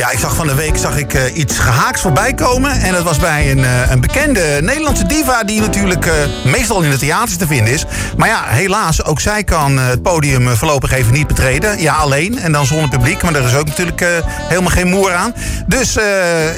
Ja, 0.00 0.10
ik 0.10 0.18
zag 0.18 0.34
van 0.34 0.46
de 0.46 0.54
week 0.54 0.76
zag 0.76 0.96
ik, 0.96 1.14
eh, 1.14 1.36
iets 1.36 1.58
gehaaks 1.58 2.00
voorbij 2.00 2.34
komen. 2.34 2.70
En 2.70 2.92
dat 2.92 3.02
was 3.02 3.18
bij 3.18 3.50
een, 3.50 3.64
eh, 3.64 3.90
een 3.90 4.00
bekende 4.00 4.58
Nederlandse 4.60 5.06
diva... 5.06 5.44
die 5.44 5.60
natuurlijk 5.60 6.06
eh, 6.06 6.14
meestal 6.44 6.82
in 6.82 6.90
de 6.90 6.98
theaters 6.98 7.36
te 7.36 7.46
vinden 7.46 7.72
is. 7.72 7.84
Maar 8.16 8.28
ja, 8.28 8.44
helaas, 8.46 9.04
ook 9.04 9.20
zij 9.20 9.44
kan 9.44 9.78
het 9.78 10.02
podium 10.02 10.56
voorlopig 10.56 10.92
even 10.92 11.12
niet 11.12 11.26
betreden. 11.26 11.80
Ja, 11.80 11.94
alleen 11.94 12.38
en 12.38 12.52
dan 12.52 12.66
zonder 12.66 12.88
publiek. 12.88 13.22
Maar 13.22 13.32
daar 13.32 13.44
is 13.44 13.54
ook 13.54 13.66
natuurlijk 13.66 14.04
helemaal 14.48 14.70
geen 14.70 14.88
moer 14.88 15.12
aan. 15.12 15.34
Dus 15.66 15.92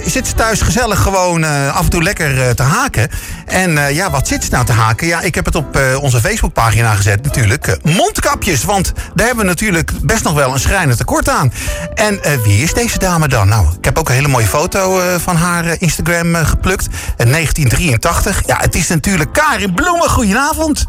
zit 0.04 0.27
ze 0.27 0.34
thuis 0.36 0.61
gezellig 0.61 1.02
gewoon 1.02 1.45
af 1.72 1.84
en 1.84 1.90
toe 1.90 2.02
lekker 2.02 2.54
te 2.54 2.62
haken. 2.62 3.09
En 3.46 3.95
ja, 3.95 4.11
wat 4.11 4.29
zit 4.29 4.45
ze 4.45 4.50
nou 4.50 4.64
te 4.64 4.72
haken? 4.72 5.06
Ja, 5.06 5.20
ik 5.20 5.34
heb 5.34 5.45
het 5.45 5.54
op 5.54 5.79
onze 6.00 6.20
Facebookpagina 6.20 6.95
gezet 6.95 7.22
natuurlijk. 7.22 7.79
Mondkapjes, 7.82 8.64
want 8.64 8.93
daar 9.14 9.27
hebben 9.27 9.45
we 9.45 9.50
natuurlijk 9.50 9.90
best 10.02 10.24
nog 10.24 10.34
wel 10.34 10.52
een 10.52 10.61
schrijnend 10.61 10.98
tekort 10.98 11.29
aan. 11.29 11.52
En 11.95 12.20
wie 12.45 12.62
is 12.62 12.74
deze 12.74 12.98
dame 12.98 13.29
dan? 13.33 13.49
Nou, 13.49 13.67
ik 13.79 13.85
heb 13.85 13.99
ook 13.99 14.09
een 14.09 14.15
hele 14.15 14.29
mooie 14.29 14.47
foto 14.47 15.01
eh, 15.01 15.15
van 15.15 15.37
haar 15.37 15.65
eh, 15.65 15.75
Instagram 15.79 16.34
eh, 16.34 16.47
geplukt. 16.47 16.87
Eh, 17.16 17.27
1983. 17.30 18.43
Ja, 18.47 18.56
het 18.61 18.75
is 18.75 18.89
natuurlijk 18.89 19.33
Karin 19.33 19.75
Bloemen. 19.75 20.11
Goedenavond. 20.11 20.84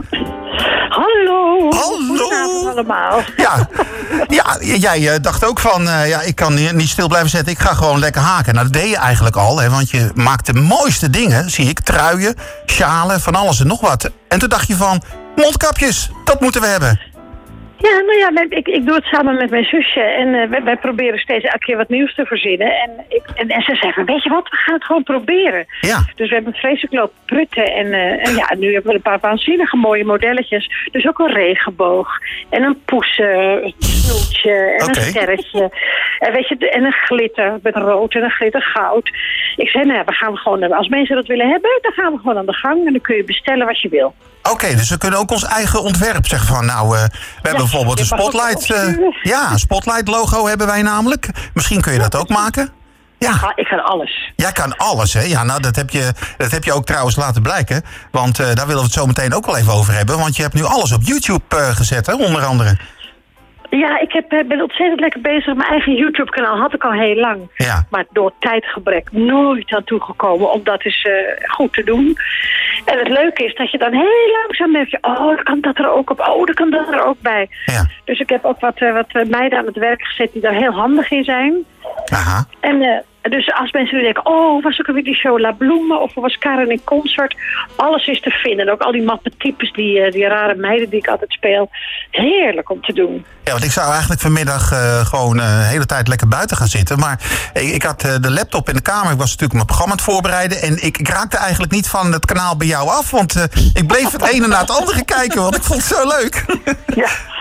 Hallo. 0.90 1.70
Hallo. 1.70 2.70
Allemaal. 2.70 3.22
Ja, 3.38 3.68
ja 4.60 4.96
jij 4.96 5.20
dacht 5.20 5.46
ook 5.46 5.60
van, 5.60 5.84
ja, 5.84 6.22
ik 6.22 6.36
kan 6.36 6.54
niet 6.54 6.74
niet 6.74 6.90
stil 6.90 7.08
blijven 7.08 7.30
zitten. 7.30 7.52
Ik 7.52 7.60
ga 7.60 7.74
gewoon 7.74 8.00
lekker 8.00 8.22
haken. 8.22 8.54
Nou, 8.54 8.70
dat 8.70 8.82
deed 8.82 8.90
je 8.90 8.98
eigenlijk 8.98 9.36
al, 9.36 9.60
hè, 9.60 9.70
want 9.70 9.90
je 9.90 10.12
maakt 10.14 10.46
de 10.46 10.54
mooiste 10.54 11.10
dingen, 11.10 11.50
zie 11.50 11.70
ik. 11.70 11.80
Truien, 11.80 12.36
sjalen, 12.66 13.22
van 13.22 13.36
alles 13.36 13.60
en 13.60 13.68
nog 13.68 13.82
wat. 13.82 14.10
En 14.28 14.40
toen 14.40 14.50
dacht 14.50 14.68
je 14.68 14.76
van, 14.76 15.04
mondkapjes, 15.36 16.12
dat 16.24 16.42
moeten 16.42 16.62
we 16.62 16.68
hebben. 16.68 17.13
Ja, 17.90 18.02
nou 18.02 18.18
ja, 18.18 18.46
ik, 18.50 18.68
ik 18.68 18.86
doe 18.86 18.96
het 18.96 19.04
samen 19.04 19.36
met 19.36 19.50
mijn 19.50 19.64
zusje. 19.64 20.00
En 20.02 20.34
eh, 20.34 20.50
wij, 20.50 20.64
wij 20.64 20.78
proberen 20.78 21.20
steeds 21.20 21.44
elke 21.44 21.66
keer 21.66 21.78
wat 21.78 21.90
nieuws 21.90 22.16
te 22.16 22.26
verzinnen. 22.26 22.68
En, 22.68 23.06
ik, 23.08 23.24
en, 23.36 23.50
en 23.50 23.62
ze 23.62 23.76
zeggen, 23.76 24.06
weet 24.06 24.24
je 24.24 24.30
wat, 24.30 24.50
we 24.50 24.56
gaan 24.56 24.74
het 24.74 24.86
gewoon 24.86 25.04
proberen. 25.04 25.66
Ja. 25.82 26.06
Dus 26.16 26.30
we 26.30 26.36
hebben 26.36 26.54
vreselijk 26.54 26.94
lopen 26.94 27.16
prutten. 27.26 27.66
En, 27.66 27.94
eh, 27.94 28.28
en 28.28 28.36
ja, 28.36 28.56
nu 28.58 28.74
hebben 28.74 28.92
we 28.92 28.98
een 28.98 29.02
paar 29.02 29.20
waanzinnige 29.20 29.78
mooie 29.78 30.06
modelletjes. 30.06 30.70
Dus 30.92 31.08
ook 31.08 31.20
een 31.20 31.34
regenboog. 31.34 32.10
En 32.50 32.64
een 32.64 32.82
poesen, 32.86 33.64
een 33.64 33.74
snoetje. 33.78 34.54
En 34.54 34.88
een 34.88 34.96
sterretje. 34.96 35.72
En, 36.20 36.34
weet 36.34 36.48
je, 36.48 36.70
en 36.70 36.84
een 36.84 36.94
glitter 36.94 37.60
met 37.62 37.76
rood 37.76 38.14
en 38.14 38.24
een 38.24 38.32
glitter 38.32 38.62
goud. 38.62 39.10
Ik 39.56 39.70
zei, 39.70 39.86
nou 39.86 39.98
ja, 39.98 40.04
we 40.04 40.14
gaan 40.14 40.38
gewoon, 40.38 40.74
als 40.74 40.88
mensen 40.88 41.16
dat 41.16 41.28
willen 41.28 41.50
hebben, 41.50 41.80
dan 41.82 41.92
gaan 41.92 42.14
we 42.14 42.20
gewoon 42.20 42.38
aan 42.38 42.46
de 42.46 42.54
gang. 42.54 42.86
En 42.86 42.92
dan 42.92 43.02
kun 43.02 43.16
je 43.16 43.24
bestellen 43.24 43.66
wat 43.66 43.82
je 43.82 43.90
wil. 43.90 44.14
Oké, 44.52 44.76
dus 44.76 44.90
we 44.90 44.98
kunnen 44.98 45.20
ook 45.20 45.32
ons 45.32 45.44
eigen 45.44 45.82
ontwerp 45.84 46.28
zeggen 46.28 46.48
van, 46.48 46.66
nou, 46.66 46.98
eh, 46.98 47.04
we 47.04 47.10
hebben 47.42 47.62
bijvoorbeeld 47.62 48.00
een 48.00 48.06
spotlight. 48.06 48.72
eh, 48.72 48.88
ja, 49.24 49.52
een 49.52 49.60
spotlight 49.60 50.08
logo 50.08 50.48
hebben 50.48 50.68
wij 50.68 50.82
namelijk. 50.82 51.30
Misschien 51.54 51.82
kun 51.82 51.94
je 51.94 52.00
dat 52.00 52.16
ook 52.16 52.30
maken. 52.30 52.72
Ja. 53.20 53.54
Ik 53.56 53.66
kan 53.68 53.84
alles. 53.84 54.32
Jij 54.36 54.52
kan 54.52 54.78
alles, 54.78 55.14
hè? 55.14 55.22
Ja, 55.22 55.44
nou, 55.44 55.62
dat 55.62 55.76
heb 55.76 55.90
je, 55.90 56.14
dat 56.38 56.52
heb 56.52 56.64
je 56.64 56.74
ook 56.74 56.86
trouwens 56.86 57.16
laten 57.16 57.42
blijken. 57.42 57.82
Want 58.12 58.40
eh, 58.40 58.46
daar 58.46 58.66
willen 58.68 58.82
we 58.82 58.88
het 58.88 58.94
zo 58.94 59.06
meteen 59.06 59.34
ook 59.34 59.46
wel 59.46 59.58
even 59.58 59.74
over 59.74 59.94
hebben. 59.94 60.18
Want 60.18 60.36
je 60.36 60.42
hebt 60.42 60.54
nu 60.54 60.64
alles 60.64 60.92
op 60.92 61.02
YouTube 61.04 61.44
gezet, 61.74 62.06
hè? 62.06 62.14
Onder 62.14 62.46
andere. 62.46 62.78
Ja, 63.78 64.00
ik 64.00 64.12
heb, 64.12 64.32
eh, 64.32 64.48
ben 64.48 64.62
ontzettend 64.62 65.00
lekker 65.00 65.22
bezig. 65.22 65.56
Mijn 65.56 65.70
eigen 65.70 65.96
YouTube-kanaal 65.96 66.58
had 66.58 66.74
ik 66.74 66.84
al 66.84 66.92
heel 66.92 67.16
lang. 67.16 67.50
Ja. 67.56 67.88
Maar 67.90 68.06
door 68.12 68.32
tijdgebrek 68.40 69.12
nooit 69.12 69.74
aan 69.74 69.84
toegekomen 69.84 70.52
om 70.52 70.64
dat 70.64 70.84
eens 70.84 71.02
eh, 71.02 71.14
goed 71.48 71.74
te 71.74 71.84
doen. 71.84 72.18
En 72.86 72.98
het 72.98 73.08
leuke 73.08 73.44
is 73.46 73.56
dat 73.56 73.72
je 73.72 73.78
dan 73.78 73.92
heel 73.92 74.38
langzaam 74.42 74.72
merkt... 74.72 74.98
oh, 75.02 75.36
dan 75.36 75.44
kan 75.44 75.62
dat 75.62 75.78
er 75.78 75.92
ook 75.92 76.10
op, 76.10 76.20
oh, 76.20 76.46
dan 76.46 76.56
kan 76.56 76.70
dat 76.70 76.94
er 76.94 77.04
ook 77.04 77.22
bij. 77.22 77.50
Ja. 77.66 77.90
Dus 78.04 78.20
ik 78.20 78.30
heb 78.30 78.46
ook 78.46 78.60
wat, 78.60 78.78
eh, 78.78 78.94
wat 78.94 79.28
meiden 79.28 79.60
aan 79.60 79.66
het 79.66 79.78
werk 79.78 80.04
gezet 80.04 80.32
die 80.34 80.42
daar 80.42 80.56
heel 80.56 80.72
handig 80.72 81.12
in 81.12 81.24
zijn. 81.24 81.54
Aha. 82.06 82.46
En 82.60 83.04
dus 83.30 83.54
als 83.54 83.72
mensen 83.72 83.98
nu 83.98 84.04
denken, 84.04 84.26
oh, 84.26 84.64
was 84.64 84.80
ook 84.80 84.86
weer 84.86 85.04
die 85.04 85.16
show 85.16 85.40
La 85.40 85.52
Bloemen 85.52 86.02
of 86.02 86.14
was 86.14 86.38
Karen 86.38 86.72
in 86.72 86.82
concert, 86.84 87.36
alles 87.76 88.08
is 88.08 88.22
te 88.22 88.30
vinden. 88.30 88.68
En 88.68 88.74
ook 88.74 88.82
al 88.82 88.92
die 88.92 89.04
mappe 89.04 89.32
types, 89.38 89.72
die, 89.72 90.02
eh, 90.02 90.12
die 90.12 90.28
rare 90.28 90.56
meiden 90.56 90.90
die 90.90 91.00
ik 91.00 91.08
altijd 91.08 91.32
speel, 91.32 91.70
heerlijk 92.12 92.70
om 92.70 92.82
te 92.82 92.94
doen. 92.94 93.26
Ja, 93.44 93.52
want 93.52 93.64
ik 93.64 93.72
zou 93.72 93.92
eigenlijk 93.92 94.22
vanmiddag 94.22 94.72
eh, 94.72 95.06
gewoon 95.06 95.40
eh, 95.40 95.58
de 95.58 95.66
hele 95.66 95.86
tijd 95.86 96.08
lekker 96.08 96.28
buiten 96.28 96.58
gaan 96.58 96.68
zitten. 96.68 97.00
Maar 97.00 97.20
ik, 97.54 97.70
ik 97.70 97.84
had 97.84 98.02
de 98.02 98.32
laptop 98.32 98.70
in 98.70 98.76
de 98.76 98.82
kamer. 98.82 99.12
Ik 99.12 99.18
was 99.18 99.30
natuurlijk 99.30 99.54
mijn 99.54 99.66
programma 99.66 99.92
aan 99.92 99.98
het 99.98 100.08
voorbereiden. 100.08 100.62
En 100.62 100.84
ik, 100.84 100.98
ik 100.98 101.08
raakte 101.08 101.38
eigenlijk 101.38 101.72
niet 101.72 101.88
van 101.88 102.14
het 102.14 102.26
kanaal 102.26 102.58
bij 102.58 102.68
jou 102.68 102.90
af. 102.90 103.12
Want 103.12 103.48
ik 103.74 103.88
bleef 103.88 104.12
het 104.12 104.28
ene 104.28 104.48
na 104.48 104.60
het 104.60 104.72
andere 104.80 105.06
kijken. 105.18 105.42
Want 105.42 105.56
ik 105.56 105.64
vond 105.64 105.88
het 105.88 105.98
zo 105.98 106.08
leuk. 106.08 106.46
Ja. 106.96 107.10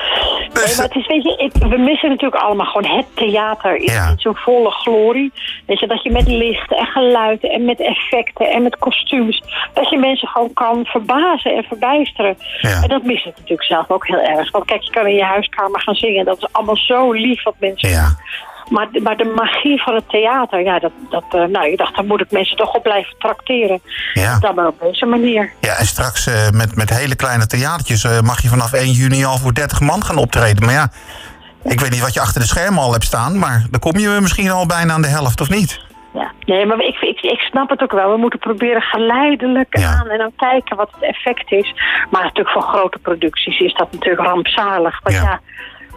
Nee, 0.55 0.75
maar 0.77 0.85
het 0.87 0.95
is, 0.97 1.07
weet 1.07 1.23
je, 1.23 1.37
ik- 1.37 1.69
we 1.69 1.79
missen 1.79 2.09
natuurlijk 2.09 2.43
allemaal 2.43 2.67
gewoon 2.67 2.97
het 2.97 3.07
theater 3.15 3.77
in, 3.77 3.93
Ja. 3.93 4.13
zo'n 4.17 4.37
volle 4.37 4.71
glorie. 4.71 5.33
Weet 5.67 5.81
je, 5.81 5.87
dat 5.87 6.03
je 6.03 6.11
met 6.11 6.27
licht 6.29 6.73
en 6.73 6.87
geluid 6.87 7.43
en 7.49 7.65
met 7.65 7.81
effecten 7.81 8.47
en 8.51 8.63
met 8.63 8.79
kostuums, 8.79 9.43
dat 9.75 9.89
je 9.91 9.99
mensen 9.99 10.29
gewoon 10.29 10.53
kan 10.53 10.85
verbazen 10.85 11.57
en 11.57 11.65
verbijsteren. 11.65 12.37
Ja. 12.61 12.83
En 12.83 12.89
dat 12.89 13.03
mis 13.03 13.19
ik 13.25 13.33
natuurlijk 13.37 13.65
zelf 13.65 13.91
ook 13.91 14.07
heel 14.07 14.21
erg. 14.21 14.51
Want 14.51 14.65
kijk, 14.65 14.83
je 14.83 14.91
kan 14.91 15.07
in 15.07 15.15
je 15.15 15.25
huiskamer 15.25 15.81
gaan 15.81 15.95
zingen. 15.95 16.25
Dat 16.25 16.37
is 16.39 16.49
allemaal 16.53 16.77
zo 16.77 17.13
lief 17.13 17.43
wat 17.43 17.55
mensen 17.59 17.89
ja. 17.89 18.09
Maar, 18.73 18.89
maar 19.03 19.17
de 19.17 19.33
magie 19.37 19.83
van 19.83 19.95
het 19.95 20.09
theater, 20.09 20.61
ja, 20.63 20.79
dat, 20.79 20.93
dat, 21.11 21.25
eh, 21.31 21.45
nou, 21.45 21.67
ik 21.71 21.79
dacht, 21.79 21.95
daar 21.97 22.05
moet 22.05 22.21
ik 22.21 22.31
mensen 22.31 22.57
toch 22.57 22.75
op 22.75 22.83
blijven 22.83 23.15
trakteren. 23.19 23.81
Ja. 24.15 24.39
Dan 24.39 24.55
maar 24.55 24.67
op 24.67 24.81
deze 24.81 25.07
manier. 25.07 25.53
Ja, 25.61 25.75
en 25.79 25.87
straks 25.87 26.27
eh, 26.27 26.51
met, 26.51 26.77
met 26.77 26.91
hele 26.91 27.17
kleine 27.17 27.47
theatertjes 27.47 28.05
eh, 28.05 28.21
mag 28.21 28.43
je 28.43 28.49
vanaf 28.49 28.73
1 28.73 28.91
juni 28.91 29.25
al 29.25 29.39
voor 29.39 29.55
30 29.55 29.81
man 29.81 30.05
gaan 30.05 30.17
optreden. 30.17 30.65
Maar 30.65 30.75
ja, 30.75 30.91
ik 31.65 31.81
weet 31.81 31.91
niet 31.91 32.01
wat 32.01 32.15
je 32.15 32.21
achter 32.21 32.41
de 32.41 32.47
schermen 32.47 32.83
al 32.83 32.93
hebt 32.93 33.05
staan. 33.05 33.39
Maar 33.39 33.67
dan 33.71 33.81
kom 33.81 33.99
je 33.99 34.19
misschien 34.21 34.51
al 34.51 34.67
bijna 34.67 34.93
aan 34.93 35.03
de 35.03 35.09
helft, 35.09 35.41
of 35.41 35.49
niet? 35.51 35.81
Ja. 36.15 36.31
Nee, 36.45 36.67
maar 36.67 36.79
ik, 36.79 36.97
ik, 37.01 37.21
ik 37.21 37.39
snap 37.41 37.71
het 37.71 37.83
ook 37.83 37.93
wel. 37.93 38.11
We 38.11 38.17
moeten 38.17 38.39
proberen 38.39 38.83
geleidelijk 38.83 39.79
Ja. 39.79 39.89
aan 39.99 40.09
en 40.09 40.19
dan 40.19 40.33
kijken 40.37 40.77
wat 40.77 40.91
het 40.93 41.03
effect 41.03 41.53
is. 41.53 41.75
Maar 42.11 42.23
natuurlijk 42.23 42.51
voor 42.51 42.63
grote 42.63 42.99
producties 42.99 43.59
is 43.61 43.75
dat 43.75 43.93
natuurlijk 43.93 44.27
rampzalig. 44.27 45.01
Want 45.03 45.17
Ja. 45.17 45.23
ja, 45.23 45.41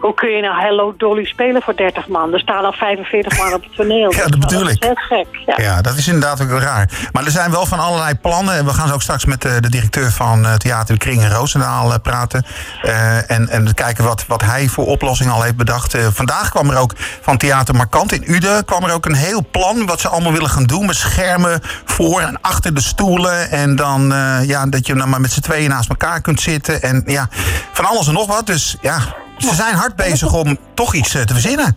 hoe 0.00 0.14
kun 0.14 0.28
je 0.28 0.42
nou 0.42 0.60
Hello 0.60 0.94
Dolly 0.96 1.24
spelen 1.24 1.62
voor 1.62 1.76
30 1.76 2.08
man? 2.08 2.32
Er 2.32 2.40
staan 2.40 2.64
al 2.64 2.72
45 2.72 3.38
man 3.38 3.54
op 3.54 3.62
het 3.62 3.74
toneel. 3.76 4.12
Ja, 4.16 4.26
dat 4.26 4.40
bedoel 4.40 4.68
is 4.68 4.74
ik. 4.74 4.82
heel 4.82 4.94
gek. 4.94 5.26
Ja. 5.46 5.54
Ja, 5.56 5.80
dat 5.80 5.96
is 5.96 6.06
inderdaad 6.06 6.40
ook 6.42 6.60
raar. 6.60 6.90
Maar 7.12 7.24
er 7.24 7.30
zijn 7.30 7.50
wel 7.50 7.66
van 7.66 7.78
allerlei 7.78 8.14
plannen. 8.14 8.54
En 8.54 8.64
we 8.64 8.72
gaan 8.72 8.92
ook 8.92 9.02
straks 9.02 9.24
met 9.24 9.42
de, 9.42 9.60
de 9.60 9.70
directeur 9.70 10.10
van 10.10 10.46
eh, 10.46 10.54
Theater 10.54 10.94
de 10.94 11.00
Kring 11.00 11.22
in 11.22 11.30
Roosendaal 11.30 11.92
eh, 11.92 11.98
praten. 12.02 12.44
Eh, 12.82 13.30
en, 13.30 13.48
en 13.48 13.74
kijken 13.74 14.04
wat, 14.04 14.26
wat 14.26 14.42
hij 14.42 14.68
voor 14.68 14.86
oplossing 14.86 15.30
al 15.30 15.42
heeft 15.42 15.56
bedacht. 15.56 15.94
Eh, 15.94 16.06
vandaag 16.12 16.50
kwam 16.50 16.70
er 16.70 16.78
ook 16.78 16.92
van 17.20 17.36
Theater 17.36 17.74
Markant 17.74 18.12
in 18.12 18.24
Uden... 18.34 18.64
kwam 18.64 18.84
er 18.84 18.92
ook 18.92 19.06
een 19.06 19.14
heel 19.14 19.44
plan 19.50 19.86
wat 19.86 20.00
ze 20.00 20.08
allemaal 20.08 20.32
willen 20.32 20.50
gaan 20.50 20.64
doen. 20.64 20.86
Met 20.86 20.96
schermen 20.96 21.60
voor 21.84 22.20
en 22.20 22.40
achter 22.40 22.74
de 22.74 22.80
stoelen. 22.82 23.50
En 23.50 23.76
dan 23.76 24.12
eh, 24.12 24.38
ja, 24.44 24.66
dat 24.66 24.86
je 24.86 24.94
dan 24.94 25.08
maar 25.08 25.20
met 25.20 25.32
z'n 25.32 25.40
tweeën 25.40 25.70
naast 25.70 25.88
elkaar 25.88 26.20
kunt 26.20 26.40
zitten. 26.40 26.82
En 26.82 27.02
ja, 27.06 27.28
van 27.72 27.84
alles 27.84 28.06
en 28.06 28.14
nog 28.14 28.26
wat. 28.26 28.46
Dus 28.46 28.76
ja, 28.80 28.98
ze 29.38 29.54
zijn 29.54 29.74
hard 29.74 29.96
bezig 29.96 30.32
om 30.34 30.58
toch 30.74 30.94
iets 30.94 31.14
eh, 31.14 31.22
te 31.22 31.32
verzinnen. 31.32 31.76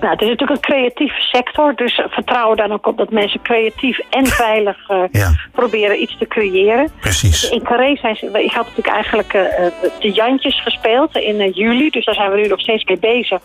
Nou, 0.00 0.14
het 0.14 0.22
is 0.22 0.28
natuurlijk 0.28 0.50
een 0.66 0.74
creatieve 0.74 1.20
sector, 1.20 1.74
dus 1.74 1.98
eh, 1.98 2.04
vertrouw 2.08 2.54
dan 2.54 2.72
ook 2.72 2.86
op 2.86 2.96
dat 2.96 3.10
mensen 3.10 3.42
creatief 3.42 3.98
en 4.10 4.26
veilig 4.46 4.88
eh, 4.88 5.02
Ja. 5.12 5.30
proberen 5.52 6.02
iets 6.02 6.18
te 6.18 6.26
creëren. 6.26 6.90
Precies. 7.00 7.50
In 7.50 7.62
Carré 7.62 7.96
zijn 7.96 8.16
ze, 8.16 8.26
ik 8.26 8.52
had 8.52 8.66
natuurlijk 8.66 8.94
eigenlijk 8.94 9.32
eh, 9.34 9.64
de 10.00 10.10
Jantjes 10.10 10.62
gespeeld 10.62 11.16
in 11.16 11.50
juli, 11.50 11.90
dus 11.90 12.04
daar 12.04 12.14
zijn 12.14 12.30
we 12.30 12.36
nu 12.36 12.46
nog 12.48 12.60
steeds 12.60 12.84
mee 12.84 12.98
bezig 12.98 13.40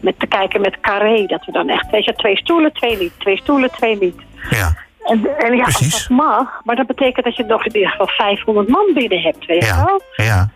met 0.00 0.18
te 0.18 0.26
kijken 0.26 0.60
met 0.60 0.80
Carré. 0.80 1.26
Dat 1.26 1.44
we 1.44 1.52
dan 1.52 1.68
echt, 1.68 1.90
weet 1.90 2.04
je, 2.04 2.14
twee 2.14 2.36
stoelen, 2.36 2.72
twee 2.72 2.98
niet, 2.98 3.12
twee 3.18 3.36
stoelen, 3.36 3.70
twee 3.70 3.96
niet. 4.00 4.16
Ja. 4.50 4.74
En, 5.02 5.26
en 5.38 5.56
ja, 5.56 5.62
Precies. 5.62 5.92
dat 5.92 6.08
mag, 6.08 6.60
maar 6.64 6.76
dat 6.76 6.86
betekent 6.86 7.24
dat 7.24 7.36
je 7.36 7.44
nog 7.44 7.64
in 7.66 7.74
ieder 7.74 7.90
geval 7.90 8.06
500 8.08 8.68
man 8.68 8.90
binnen 8.94 9.20
hebt, 9.20 9.46
weet 9.46 9.60
je 9.62 9.66
Ja. 9.68 9.84
wel? 9.84 10.00
Ja. 10.26 10.50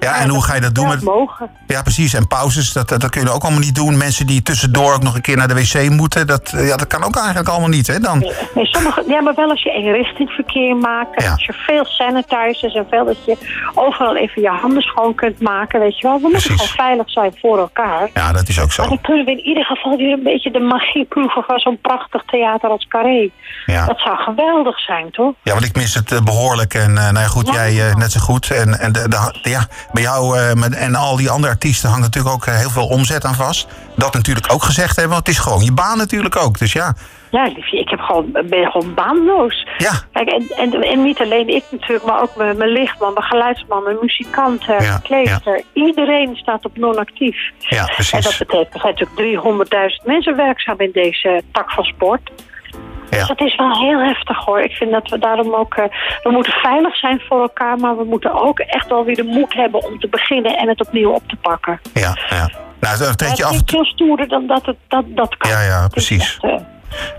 Ja, 0.00 0.16
en 0.18 0.28
hoe 0.28 0.44
ga 0.44 0.54
je 0.54 0.60
dat 0.60 0.74
doen? 0.74 0.88
Met, 0.88 1.02
wel 1.02 1.14
mogen. 1.14 1.50
Ja, 1.66 1.82
precies. 1.82 2.14
En 2.14 2.26
pauzes, 2.26 2.72
dat, 2.72 2.88
dat, 2.88 3.00
dat 3.00 3.10
kun 3.10 3.20
je 3.22 3.30
ook 3.30 3.42
allemaal 3.42 3.60
niet 3.60 3.74
doen. 3.74 3.96
Mensen 3.96 4.26
die 4.26 4.42
tussendoor 4.42 4.94
ook 4.94 5.02
nog 5.02 5.14
een 5.14 5.20
keer 5.20 5.36
naar 5.36 5.48
de 5.48 5.54
wc 5.54 5.90
moeten, 5.90 6.26
dat, 6.26 6.52
eh, 6.52 6.68
ja, 6.68 6.76
dat 6.76 6.86
kan 6.86 7.02
ook 7.04 7.16
eigenlijk 7.16 7.48
allemaal 7.48 7.68
niet. 7.68 7.86
Hè? 7.86 7.98
Dan, 7.98 8.18
Nee, 8.54 8.66
sommige, 8.66 9.04
ja, 9.08 9.20
maar 9.20 9.34
wel 9.34 9.50
als 9.50 9.62
je 9.62 9.70
eenrichtingverkeer 9.70 10.76
maakt. 10.76 11.22
Ja. 11.22 11.30
Als 11.32 11.44
je 11.44 11.52
veel 11.52 11.84
sanitizers 11.84 12.74
en 12.74 12.86
veel 12.90 13.04
dat 13.04 13.24
je 13.24 13.36
overal 13.74 14.16
even 14.16 14.42
je 14.42 14.48
handen 14.48 14.82
schoon 14.82 15.14
kunt 15.14 15.40
maken. 15.40 15.80
Weet 15.80 15.98
je 15.98 16.06
wel, 16.06 16.16
we 16.20 16.28
moeten 16.28 16.42
Precies. 16.42 16.70
gewoon 16.70 16.86
veilig 16.86 17.10
zijn 17.10 17.32
voor 17.40 17.58
elkaar. 17.58 18.10
ja, 18.14 18.32
dat 18.32 18.48
is 18.48 18.58
ook 18.60 18.64
Maar 18.66 18.74
zo. 18.74 18.88
dan 18.88 19.00
kunnen 19.00 19.24
we 19.24 19.30
in 19.30 19.46
ieder 19.46 19.64
geval 19.64 19.96
weer 19.96 20.12
een 20.12 20.22
beetje 20.22 20.50
de 20.50 20.60
magie 20.60 21.04
proeven 21.04 21.42
van 21.46 21.58
zo'n 21.58 21.78
prachtig 21.82 22.22
theater 22.26 22.70
als 22.70 22.86
Carré. 22.88 23.30
Ja. 23.66 23.86
Dat 23.86 23.98
zou 23.98 24.16
geweldig 24.16 24.78
zijn, 24.80 25.10
toch? 25.10 25.32
Ja, 25.42 25.52
want 25.52 25.64
ik 25.64 25.76
mis 25.76 25.94
het 25.94 26.12
eh, 26.12 26.20
behoorlijk. 26.20 26.74
En 26.74 26.96
eh, 26.98 27.02
nou 27.04 27.18
ja, 27.18 27.26
goed, 27.26 27.48
Ja. 27.52 27.68
jij 27.68 27.94
net 27.94 28.12
zo 28.12 28.20
goed. 28.20 28.50
En, 28.50 28.78
en 28.80 28.92
de, 28.92 29.08
de, 29.08 29.48
ja, 29.50 29.66
bij 29.92 30.02
jou 30.02 30.38
eh, 30.38 30.52
met, 30.52 30.74
en 30.74 30.94
al 30.94 31.16
die 31.16 31.30
andere 31.30 31.52
artiesten 31.52 31.88
hangt 31.88 32.04
natuurlijk 32.04 32.34
ook 32.34 32.46
eh, 32.46 32.56
heel 32.58 32.70
veel 32.70 32.86
omzet 32.86 33.24
aan 33.24 33.34
vast. 33.34 33.66
Dat 33.96 34.14
natuurlijk 34.14 34.52
ook 34.52 34.62
gezegd 34.62 34.96
hebben, 34.96 35.14
want 35.14 35.26
het 35.26 35.36
is 35.36 35.42
gewoon 35.42 35.64
je 35.64 35.72
baan 35.72 35.98
natuurlijk 35.98 36.36
ook. 36.36 36.58
Dus 36.58 36.72
ja, 36.72 36.94
Ja, 37.30 37.44
liefje, 37.54 37.78
ik 37.78 37.88
heb 37.88 38.00
gewoon, 38.00 38.32
ben 38.48 38.70
gewoon 38.70 38.94
baanloos. 38.94 39.66
ja, 39.78 39.92
Kijk, 40.12 40.28
en, 40.28 40.46
en, 40.56 40.82
en 40.82 41.02
niet 41.02 41.20
alleen 41.20 41.48
ik 41.48 41.64
natuurlijk, 41.70 42.04
maar 42.06 42.22
ook 42.22 42.36
mijn, 42.36 42.56
mijn 42.56 42.70
lichtman, 42.70 43.12
mijn 43.12 43.26
geluidsman, 43.26 43.82
mijn 43.82 43.96
muzikant, 44.00 44.68
eh, 44.68 44.80
Ja, 44.80 44.98
kleester. 45.02 45.62
Iedereen 45.72 46.36
staat 46.36 46.64
op 46.64 46.76
non-actief. 46.76 47.36
ja, 47.58 47.78
En 47.80 47.86
dat 47.86 47.94
precies. 47.94 48.38
betekent, 48.38 48.74
er 48.74 48.80
zijn 48.80 48.94
natuurlijk 48.98 50.00
300.000 50.00 50.04
mensen 50.06 50.36
werkzaam 50.36 50.80
in 50.80 50.90
deze 50.92 51.42
tak 51.52 51.70
van 51.72 51.84
sport. 51.84 52.30
Ja. 53.10 53.18
Dus 53.18 53.28
dat 53.28 53.40
is 53.40 53.56
wel 53.56 53.78
heel 53.78 53.98
heftig 54.00 54.44
hoor. 54.44 54.60
Ik 54.60 54.72
vind 54.72 54.90
dat 54.90 55.08
we 55.08 55.18
daarom 55.18 55.54
ook, 55.54 55.74
eh, 55.74 55.84
we 56.22 56.30
moeten 56.30 56.52
veilig 56.52 56.96
zijn 56.96 57.20
voor 57.28 57.40
elkaar, 57.40 57.78
maar 57.78 57.96
we 57.96 58.04
moeten 58.04 58.42
ook 58.42 58.58
echt 58.58 58.88
wel 58.88 59.04
weer 59.04 59.16
de 59.16 59.22
moed 59.22 59.54
hebben 59.54 59.84
om 59.84 59.98
te 60.00 60.08
beginnen 60.08 60.56
en 60.56 60.68
het 60.68 60.80
opnieuw 60.86 61.10
op 61.10 61.22
te 61.28 61.36
pakken. 61.36 61.80
Ja, 61.94 62.16
ja. 62.30 62.50
Nou, 62.80 62.98
dan 62.98 63.16
treed 63.16 63.36
je 63.36 63.44
af 63.44 63.52
is 63.52 63.58
en 63.58 63.64
toe. 63.64 63.76
veel 63.76 63.92
stoerder 63.92 64.28
dan 64.28 64.46
dat 64.46 64.66
het 64.66 64.76
dat, 64.88 65.04
dat 65.08 65.36
kan. 65.36 65.50
Ja, 65.50 65.62
ja, 65.62 65.82
is 65.82 65.88
precies. 65.88 66.38
echt, 66.42 66.44
eh, 66.44 66.60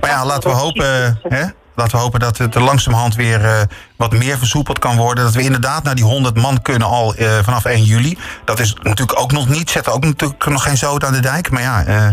Maar 0.02 0.10
ja, 0.10 0.26
laten 0.26 0.50
we 0.50 0.56
dat 0.56 0.64
hopen, 0.64 1.20
hè, 1.28 1.44
laten 1.76 1.98
we 1.98 2.04
hopen 2.04 2.20
dat 2.20 2.38
het 2.38 2.56
er 2.56 2.62
langzamerhand 2.62 3.16
weer 3.16 3.46
eh, 3.46 3.62
wat 4.01 4.12
meer 4.19 4.38
versoepeld 4.38 4.80
kan 4.80 4.98
worden. 4.98 5.24
Dat 5.24 5.33
we 5.33 5.42
inderdaad 5.42 5.83
naar 5.83 5.95
die 5.95 6.03
100 6.03 6.36
man 6.36 6.62
kunnen 6.62 6.88
al 6.88 7.13
eh, 7.15 7.38
vanaf 7.44 7.65
1 7.65 7.83
juli. 7.83 8.18
Dat 8.45 8.59
is 8.59 8.75
natuurlijk 8.81 9.19
ook 9.19 9.31
nog 9.31 9.50
niet, 9.50 9.69
zet 9.69 9.89
ook 9.92 10.03
natuurlijk 10.03 10.45
nog 10.50 10.63
geen 10.63 10.77
zoot 10.77 11.03
aan 11.03 11.13
de 11.13 11.19
dijk. 11.19 11.51
Maar 11.51 11.62
ja, 11.62 11.83
eh, 11.86 12.07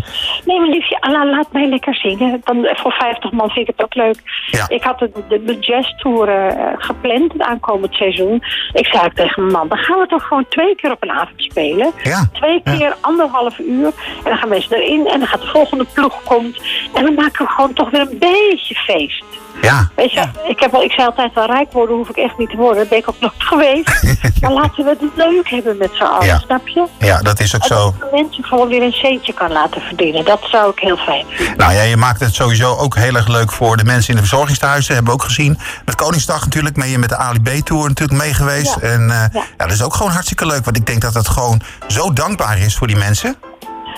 Nee, 0.44 0.58
maar 0.60 0.68
liefje, 0.68 0.98
la- 1.00 1.26
laat 1.30 1.52
mij 1.52 1.68
lekker 1.68 1.94
zingen. 1.94 2.40
Dan, 2.44 2.64
eh, 2.64 2.78
voor 2.80 2.92
50 2.92 3.32
man 3.32 3.50
vind 3.50 3.68
ik 3.68 3.74
het 3.76 3.84
ook 3.84 3.94
leuk. 3.94 4.22
Ja. 4.46 4.68
Ik 4.68 4.82
had 4.82 4.98
de, 4.98 5.10
de, 5.28 5.44
de 5.44 5.58
jazztour 5.58 6.28
eh, 6.28 6.66
gepland 6.78 7.32
het 7.32 7.42
aankomend 7.42 7.94
seizoen. 7.94 8.42
Ik 8.72 8.86
zei 8.86 9.04
ook 9.04 9.12
tegen 9.14 9.42
mijn 9.42 9.52
man, 9.54 9.68
dan 9.68 9.78
gaan 9.78 9.98
we 9.98 10.06
toch 10.06 10.22
gewoon 10.22 10.46
twee 10.48 10.74
keer 10.74 10.90
op 10.92 11.02
een 11.02 11.10
avond 11.10 11.32
spelen. 11.42 11.92
ja, 12.02 12.28
Twee 12.32 12.60
Ja. 12.64 12.76
keer 12.76 12.96
anderhalf 13.00 13.58
uur. 13.58 13.86
En 13.86 14.24
dan 14.24 14.36
gaan 14.36 14.48
mensen 14.48 14.76
erin 14.76 15.06
en 15.06 15.18
dan 15.18 15.28
gaat 15.28 15.40
de 15.40 15.46
volgende 15.46 15.84
ploeg 15.94 16.22
komt. 16.24 16.56
En 16.94 17.04
dan 17.04 17.14
maken 17.14 17.44
we 17.46 17.50
gewoon 17.52 17.72
toch 17.72 17.90
weer 17.90 18.00
een 18.00 18.18
beetje 18.18 18.74
feest. 18.74 19.24
ja. 19.62 19.88
Weet 19.96 20.12
je, 20.12 20.22
ik, 20.46 20.60
heb 20.60 20.70
wel, 20.70 20.82
ik 20.82 20.92
zei 20.92 21.06
altijd 21.06 21.34
wel 21.34 21.46
rijk 21.46 21.72
worden 21.78 21.96
hoef 21.96 22.08
ik 22.08 22.16
echt 22.16 22.38
niet 22.38 22.50
te 22.50 22.56
worden. 22.56 22.76
Dat 22.78 22.88
ben 22.88 22.98
ik 22.98 23.08
ook 23.08 23.20
nog 23.20 23.32
geweest. 23.50 24.02
maar 24.40 24.52
laten 24.52 24.84
we 24.84 24.90
het 24.90 25.10
leuk 25.14 25.48
hebben 25.48 25.76
met 25.76 25.90
z'n 25.92 26.02
allen, 26.02 26.26
Ja. 26.26 26.38
snap 26.38 26.68
je? 26.68 26.86
Ja, 26.98 27.18
dat 27.22 27.40
is 27.40 27.54
ook 27.54 27.60
En 27.62 27.66
zo. 27.68 27.94
dat 27.98 28.12
mensen 28.12 28.44
gewoon 28.44 28.68
weer 28.68 28.82
een 28.82 28.92
centje 28.92 29.32
kan 29.32 29.52
laten 29.52 29.80
verdienen. 29.80 30.24
Dat 30.24 30.40
zou 30.50 30.70
ik 30.70 30.78
heel 30.78 30.96
fijn 30.96 31.24
vinden. 31.28 31.56
Nou 31.56 31.72
ja, 31.72 31.82
je 31.82 31.96
maakt 31.96 32.20
het 32.20 32.34
sowieso 32.34 32.76
ook 32.76 32.94
heel 32.96 33.14
erg 33.14 33.28
leuk 33.28 33.52
voor 33.52 33.76
de 33.76 33.84
mensen 33.84 34.10
in 34.14 34.20
de 34.20 34.26
verzorgingstehuizen. 34.26 34.94
Hebben 34.94 35.12
we 35.14 35.18
ook 35.20 35.26
gezien. 35.26 35.58
Met 35.84 35.94
Koningsdag 35.94 36.44
natuurlijk 36.44 36.74
ben 36.74 36.88
je 36.88 36.98
met 36.98 37.08
de 37.08 37.16
Ali 37.16 37.40
B-tour 37.40 37.88
natuurlijk 37.88 38.20
mee 38.22 38.34
geweest. 38.34 38.76
Ja. 38.80 38.88
En 38.88 39.00
eh, 39.10 39.16
Ja. 39.16 39.28
ja, 39.32 39.42
dat 39.56 39.70
is 39.70 39.82
ook 39.82 39.94
gewoon 39.94 40.12
hartstikke 40.12 40.46
leuk. 40.46 40.64
Want 40.64 40.76
ik 40.76 40.86
denk 40.86 41.00
dat 41.00 41.14
het 41.14 41.28
gewoon 41.28 41.60
zo 41.86 42.12
dankbaar 42.12 42.58
is 42.58 42.76
voor 42.76 42.86
die 42.86 42.96
mensen. 42.96 43.36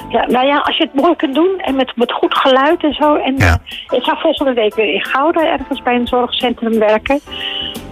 Ja, 0.08 0.26
nou 0.26 0.46
ja, 0.46 0.58
als 0.58 0.76
je 0.76 0.82
het 0.92 1.02
mooi 1.02 1.16
kunt 1.16 1.34
doen 1.34 1.58
en 1.58 1.74
met, 1.76 1.92
met 1.96 2.12
goed 2.12 2.34
geluid 2.34 2.82
en 2.82 2.92
zo. 2.92 3.14
En 3.16 3.34
Ja. 3.38 3.46
eh, 3.88 3.98
ik 3.98 4.02
ga 4.02 4.16
volgende 4.16 4.52
week 4.52 4.74
weer 4.74 4.94
in 4.94 5.04
Gouda 5.04 5.40
ergens 5.46 5.82
bij 5.82 5.94
een 5.94 6.06
zorgcentrum 6.06 6.78
werken. 6.78 7.20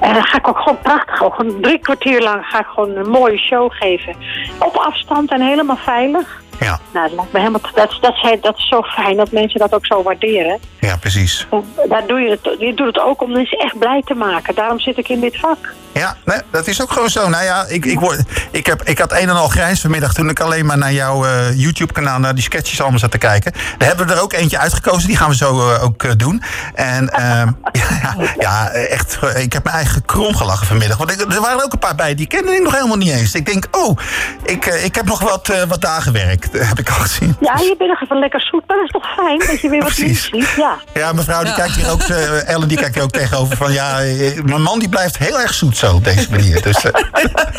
En 0.00 0.14
dan 0.14 0.24
ga 0.24 0.38
ik 0.38 0.48
ook 0.48 0.58
gewoon 0.58 0.78
prachtig, 0.82 1.22
ook 1.22 1.34
gewoon 1.34 1.60
drie 1.60 1.78
kwartier 1.78 2.22
lang 2.22 2.44
ga 2.46 2.60
ik 2.60 2.66
gewoon 2.66 2.96
een 2.96 3.10
mooie 3.10 3.38
show 3.38 3.72
geven. 3.72 4.14
Op 4.58 4.76
afstand 4.76 5.30
en 5.30 5.40
helemaal 5.40 5.76
veilig. 5.76 6.42
Ja, 6.60 6.80
Nou, 6.92 7.06
dat, 7.08 7.16
lijkt 7.16 7.32
me 7.32 7.38
helemaal, 7.38 7.60
dat, 7.74 7.98
dat, 8.00 8.14
is- 8.22 8.38
dat 8.40 8.56
is 8.56 8.68
zo 8.68 8.82
fijn 8.82 9.16
dat 9.16 9.30
mensen 9.32 9.60
dat 9.60 9.72
ook 9.74 9.86
zo 9.86 10.02
waarderen. 10.02 10.58
ja 10.80 10.96
precies. 10.96 11.46
Daar 11.88 12.06
doe 12.06 12.20
je, 12.20 12.30
het, 12.30 12.56
je 12.58 12.74
doet 12.74 12.86
het 12.86 12.98
ook 13.00 13.22
om 13.22 13.32
mensen 13.32 13.58
echt 13.58 13.78
blij 13.78 14.02
te 14.04 14.14
maken. 14.14 14.54
Daarom 14.54 14.80
zit 14.80 14.98
ik 14.98 15.08
in 15.08 15.20
dit 15.20 15.36
vak. 15.40 15.56
Ja, 15.92 16.16
nee, 16.24 16.38
dat 16.50 16.66
is 16.66 16.82
ook 16.82 16.92
gewoon 16.92 17.08
zo. 17.08 17.28
Nou 17.28 17.44
ja, 17.44 17.64
ik, 17.68 17.84
ik, 17.84 18.00
word, 18.00 18.22
ik, 18.50 18.66
heb, 18.66 18.82
ik 18.82 18.98
had 18.98 19.12
een 19.12 19.18
en 19.28 19.36
al 19.36 19.48
grijns 19.48 19.80
vanmiddag 19.80 20.14
toen 20.14 20.28
ik 20.28 20.40
alleen 20.40 20.66
maar 20.66 20.78
naar 20.78 20.92
jouw 20.92 21.24
eh, 21.24 21.58
YouTube-kanaal, 21.58 22.18
naar 22.18 22.34
die 22.34 22.44
sketches 22.44 22.80
allemaal 22.80 22.98
zat 22.98 23.10
te 23.10 23.18
kijken. 23.18 23.52
Daar 23.78 23.88
hebben 23.88 24.06
we 24.06 24.12
er 24.14 24.22
ook 24.22 24.32
eentje 24.32 24.58
uitgekozen, 24.58 25.08
die 25.08 25.16
gaan 25.16 25.28
we 25.28 25.36
zo 25.36 25.70
eh, 25.70 25.82
ook 25.84 26.02
eh, 26.02 26.10
doen. 26.16 26.42
En 26.74 27.08
ehm, 27.08 27.50
ja, 28.02 28.16
ja, 28.38 28.68
echt, 28.70 29.18
ik 29.36 29.52
heb 29.52 29.64
mijn 29.64 29.76
eigen 29.76 30.04
krom 30.04 30.34
gelachen 30.36 30.66
vanmiddag. 30.66 30.96
Want 30.98 31.10
ik, 31.10 31.20
er 31.20 31.40
waren 31.40 31.64
ook 31.64 31.72
een 31.72 31.78
paar 31.78 31.94
bij, 31.94 32.14
die 32.14 32.26
kende 32.26 32.52
ik 32.54 32.62
nog 32.62 32.74
helemaal 32.74 32.96
niet 32.96 33.12
eens. 33.12 33.34
Ik 33.34 33.46
denk, 33.46 33.66
oh, 33.70 33.98
ik, 34.44 34.66
ik 34.66 34.94
heb 34.94 35.04
nog 35.04 35.20
wat, 35.20 35.52
wat 35.68 35.80
dagen 35.80 36.02
gewerkt, 36.02 36.47
eh, 36.54 36.68
heb 36.68 36.78
ik 36.78 36.88
al 36.88 36.94
gezien. 36.94 37.36
Ja, 37.40 37.54
je 37.56 37.74
bent 37.78 37.90
nog 37.90 38.02
even 38.02 38.18
lekker 38.18 38.40
zoet. 38.40 38.62
Dat 38.66 38.76
is 38.84 38.90
toch 38.90 39.06
fijn 39.16 39.38
dat 39.38 39.60
je 39.60 39.68
weer 39.68 39.82
wat 39.82 39.96
nieuws 39.98 40.22
ziet. 40.24 40.48
Ja. 40.56 40.76
Ja, 40.94 41.12
mevrouw, 41.12 41.38
die 41.40 41.48
Ja. 41.48 41.54
kijkt 41.54 41.74
hier 41.74 41.90
ook, 41.90 42.00
eh, 42.02 42.48
Ellen, 42.48 42.68
die 42.68 42.78
kijkt 42.78 42.94
hier 42.94 43.02
ook 43.04 43.10
tegenover 43.10 43.56
van, 43.56 43.72
ja, 43.72 44.00
eh, 44.00 44.42
mijn 44.42 44.62
man 44.62 44.78
die 44.78 44.88
blijft 44.88 45.18
heel 45.18 45.40
erg 45.40 45.54
zoet 45.54 45.76
zo 45.76 45.94
op 45.94 46.04
deze 46.04 46.30
manier. 46.30 46.62
Dus, 46.62 46.84
eh. 46.90 46.92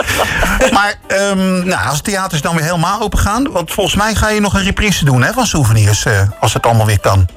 maar 0.75 0.93
ehm, 1.07 1.67
nou, 1.67 1.87
als 1.87 2.01
theaters 2.01 2.41
dan 2.41 2.55
weer 2.55 2.63
helemaal 2.65 3.01
open 3.01 3.19
gaan, 3.19 3.51
want 3.51 3.71
volgens 3.71 3.95
mij 3.95 4.15
ga 4.15 4.29
je 4.29 4.39
nog 4.39 4.53
een 4.53 4.63
reprise 4.63 5.05
doen 5.05 5.21
hè, 5.23 5.33
van 5.33 5.45
souvenirs, 5.45 6.05
eh, 6.05 6.21
als 6.39 6.53
het 6.53 6.65
allemaal 6.65 6.85
weer 6.85 6.99
kan. 6.99 7.27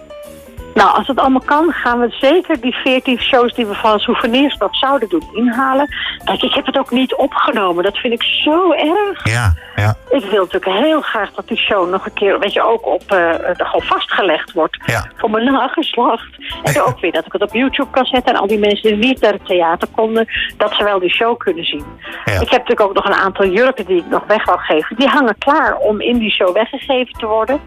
Nou, 0.75 0.97
als 0.97 1.07
het 1.07 1.19
allemaal 1.19 1.43
kan, 1.45 1.73
gaan 1.73 2.01
we 2.01 2.17
zeker 2.21 2.61
die 2.61 2.75
14 2.75 3.21
shows 3.21 3.55
die 3.55 3.67
we 3.67 3.75
van 3.75 3.99
souvenirs 3.99 4.57
nog 4.57 4.77
zouden 4.77 5.09
doen 5.09 5.29
inhalen. 5.33 5.89
Kijk, 6.25 6.43
ik 6.43 6.55
heb 6.55 6.67
het 6.67 6.79
ook 6.79 6.91
niet 6.91 7.15
opgenomen. 7.15 7.85
Dat 7.85 7.97
vind 7.97 8.13
ik 8.13 8.23
zo 8.23 8.73
erg. 8.73 9.27
Ja, 9.27 9.55
ja, 9.77 9.97
Ik 10.11 10.25
wil 10.25 10.45
natuurlijk 10.45 10.85
heel 10.85 11.01
graag 11.01 11.33
dat 11.33 11.49
die 11.49 11.57
show 11.57 11.91
nog 11.91 12.05
een 12.07 12.13
keer, 12.13 12.39
weet 12.39 12.53
je, 12.53 12.63
ook 12.63 12.87
op 12.87 13.03
eh, 13.13 13.31
gewoon 13.57 13.83
vastgelegd 13.83 14.53
wordt. 14.53 14.79
Ja. 14.87 15.07
Voor 15.17 15.31
mijn 15.31 15.53
nageslacht. 15.53 16.29
En 16.63 16.83
ook 16.83 17.01
weer 17.01 17.13
dat 17.13 17.27
ik 17.27 17.33
het 17.33 17.43
op 17.43 17.53
YouTube 17.53 17.91
kan 17.91 18.05
zetten. 18.05 18.35
En 18.35 18.41
al 18.41 18.47
die 18.47 18.59
mensen 18.59 18.83
die 18.83 19.09
niet 19.09 19.21
naar 19.21 19.33
het 19.33 19.47
theater 19.47 19.89
konden, 19.95 20.27
dat 20.57 20.75
ze 20.75 20.85
wel 20.85 20.99
die 20.99 21.15
show 21.15 21.39
kunnen 21.39 21.65
zien. 21.65 21.85
Ja. 22.25 22.33
Ik 22.33 22.51
heb 22.51 22.51
natuurlijk 22.51 22.81
ook 22.81 22.95
nog 22.95 23.05
een 23.05 23.23
aantal 23.25 23.47
jurken 23.47 23.87
die 23.87 23.97
ik 23.97 24.07
nog 24.07 24.23
weg 24.27 24.45
wil 24.45 24.57
geven. 24.57 24.97
Die 24.97 25.09
hangen 25.09 25.39
klaar 25.39 25.77
om 25.77 26.01
in 26.01 26.19
die 26.19 26.31
show 26.31 26.55
weggegeven 26.55 27.13
te 27.13 27.27
worden. 27.27 27.61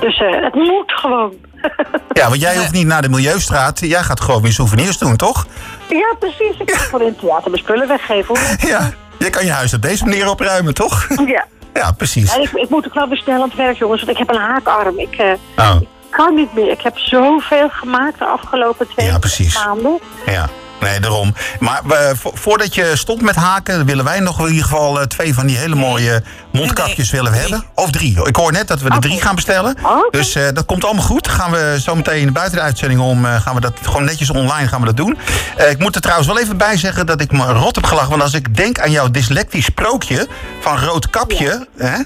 Dus 0.00 0.20
eh, 0.20 0.42
het 0.42 0.54
moet 0.54 0.92
gewoon. 0.92 1.32
ja, 2.18 2.28
want 2.28 2.40
jij 2.40 2.56
hoeft 2.56 2.72
niet 2.72 2.86
naar 2.86 3.02
de 3.02 3.08
Milieustraat, 3.08 3.80
jij 3.80 4.02
gaat 4.02 4.20
gewoon 4.20 4.42
weer 4.42 4.52
souvenirs 4.52 4.98
doen, 4.98 5.16
toch? 5.16 5.46
Ja, 5.88 6.14
precies. 6.18 6.58
Ik 6.58 6.66
kan 6.66 6.78
gewoon 6.78 7.00
in 7.00 7.06
het 7.06 7.18
theater 7.18 7.50
mijn 7.50 7.62
spullen 7.62 7.88
weggeven. 7.88 8.38
hoor. 8.38 8.56
Ja, 8.70 8.90
je 9.18 9.30
kan 9.30 9.44
je 9.44 9.50
huis 9.52 9.74
op 9.74 9.82
deze 9.82 10.04
manier 10.04 10.28
opruimen, 10.28 10.74
toch? 10.74 11.06
Ja. 11.26 11.44
Ja, 11.74 11.92
precies. 11.92 12.34
En 12.34 12.42
ik, 12.42 12.50
ik 12.52 12.68
moet 12.68 12.86
ook 12.86 12.94
wel 12.94 13.08
weer 13.08 13.18
snel 13.18 13.42
aan 13.42 13.48
het 13.48 13.56
werk, 13.56 13.76
jongens. 13.78 14.00
Want 14.04 14.12
ik 14.18 14.26
heb 14.26 14.36
een 14.36 14.40
haakarm. 14.42 14.98
Ik 14.98 15.14
eh, 15.16 15.32
Oh, 15.56 15.76
kan 16.10 16.34
niet 16.34 16.54
meer. 16.54 16.70
Ik 16.70 16.80
heb 16.80 16.98
zoveel 16.98 17.68
gemaakt 17.68 18.18
de 18.18 18.24
afgelopen 18.24 18.88
twee 18.88 19.06
Ja, 19.06 19.18
precies. 19.18 19.64
maanden. 19.64 19.98
ja. 20.26 20.48
Nee, 20.84 21.00
daarom. 21.00 21.34
Maar 21.60 21.80
vo- 22.16 22.30
voordat 22.34 22.74
je 22.74 22.92
stopt 22.96 23.22
met 23.22 23.34
haken, 23.34 23.86
willen 23.86 24.04
wij 24.04 24.20
nog 24.20 24.38
in 24.40 24.46
ieder 24.48 24.62
geval 24.62 25.00
eh, 25.00 25.06
twee 25.06 25.34
van 25.34 25.46
die 25.46 25.56
hele 25.56 25.74
mooie 25.74 26.22
mondkapjes 26.52 27.10
Nee, 27.10 27.22
willen 27.22 27.38
hebben. 27.40 27.64
Of 27.74 27.90
drie. 27.90 28.26
Ik 28.26 28.36
hoor 28.36 28.52
net 28.52 28.68
dat 28.68 28.80
we 28.80 28.88
er 28.88 29.00
drie 29.00 29.20
gaan 29.20 29.34
bestellen. 29.34 29.76
Oké. 29.82 30.18
Dus 30.18 30.34
eh, 30.34 30.42
dat 30.52 30.64
komt 30.64 30.84
allemaal 30.84 31.02
goed. 31.04 31.28
Gaan 31.28 31.50
we 31.50 31.76
zo 31.82 31.94
meteen 31.94 32.32
buiten 32.32 32.56
de 32.56 32.62
uitzending 32.64 33.00
om, 33.00 33.24
eh, 33.24 33.40
gaan 33.40 33.54
we 33.54 33.60
dat 33.60 33.72
gewoon 33.82 34.04
netjes 34.04 34.30
online 34.30 34.68
gaan 34.68 34.80
we 34.80 34.86
dat 34.86 34.96
doen. 34.96 35.18
Eh, 35.56 35.70
ik 35.70 35.78
moet 35.78 35.94
er 35.94 36.00
trouwens 36.00 36.28
wel 36.28 36.38
even 36.38 36.56
bij 36.56 36.76
zeggen 36.76 37.06
dat 37.06 37.20
ik 37.20 37.32
me 37.32 37.52
rot 37.52 37.74
heb 37.74 37.84
gelachen. 37.84 38.10
Want 38.10 38.22
als 38.22 38.34
ik 38.34 38.56
denk 38.56 38.78
aan 38.80 38.90
jouw 38.90 39.10
dyslectisch 39.10 39.64
sprookje 39.64 40.28
van 40.60 40.78
rood 40.78 41.10
kapje, 41.10 41.66
hè, 41.76 41.96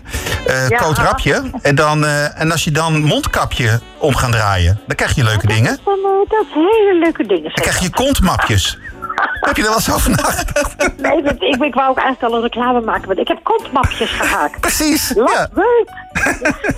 eh 0.46 0.69
Ja. 0.69 0.78
kootrapje. 0.78 1.42
En, 1.62 1.75
dan, 1.75 2.04
eh, 2.04 2.40
en 2.40 2.52
als 2.52 2.64
je 2.64 2.70
dan 2.70 3.02
mondkapje 3.02 3.80
om 3.98 4.14
gaat 4.16 4.32
draaien, 4.32 4.80
dan 4.86 4.96
krijg 4.96 5.14
je 5.14 5.25
leuke 5.25 5.46
dingen. 5.46 5.78
Zijn, 5.84 5.97
eh, 5.97 6.30
dat 6.30 6.47
hele 6.54 6.99
leuke 7.02 7.26
dingen. 7.26 7.42
Dan 7.54 7.64
krijg 7.64 7.78
je 7.80 7.90
kontmapjes. 7.90 8.67
Heb 9.40 9.56
je 9.56 9.62
er 9.62 9.68
wel 9.68 9.76
eens 9.76 9.92
over 9.92 10.10
nagedacht? 10.10 10.76
Nee, 10.96 11.22
ik, 11.22 11.62
ik 11.62 11.75
wou 11.75 11.88
ook 11.90 11.98
eigenlijk 11.98 12.22
al 12.22 12.34
een 12.34 12.42
reclame 12.42 12.80
maken. 12.80 13.06
Want 13.06 13.18
ik 13.18 13.28
heb 13.28 13.38
kontmapjes 13.42 14.10
gehaakt. 14.10 14.60
Precies. 14.60 15.12
Wat 15.16 15.48
leuk. 15.54 15.88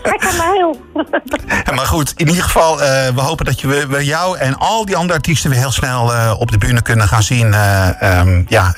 Lekker. 0.02 0.28
Ja, 1.64 1.73
Maar 1.75 1.87
goed, 1.87 2.12
in 2.16 2.28
ieder 2.28 2.42
geval, 2.42 2.82
eh, 2.82 3.09
we 3.09 3.20
hopen 3.20 3.44
dat 3.44 3.61
je, 3.61 3.66
we, 3.66 3.87
we 3.87 4.04
jou 4.04 4.38
en 4.38 4.59
al 4.59 4.85
die 4.85 4.97
andere 4.97 5.14
artiesten 5.14 5.50
weer 5.50 5.59
heel 5.59 5.70
snel 5.73 6.12
eh, 6.14 6.35
op 6.38 6.50
de 6.50 6.59
bühne 6.59 6.82
kunnen 6.82 7.09
gaan 7.09 7.23
zien. 7.23 7.54
eh, 7.54 8.02
ehm, 8.02 8.42
ja, 8.49 8.75